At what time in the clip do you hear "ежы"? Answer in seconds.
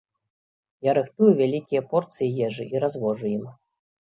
2.47-2.65